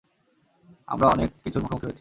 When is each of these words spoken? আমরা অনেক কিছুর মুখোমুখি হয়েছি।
আমরা 0.87 1.05
অনেক 1.07 1.29
কিছুর 1.43 1.61
মুখোমুখি 1.61 1.85
হয়েছি। 1.85 1.89